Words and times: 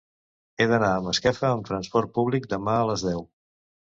He 0.55 0.65
d'anar 0.71 0.87
a 0.93 1.03
Masquefa 1.07 1.45
amb 1.51 1.67
trasport 1.69 2.11
públic 2.17 2.47
demà 2.57 2.79
a 2.81 2.87
les 2.93 3.07
deu. 3.11 3.23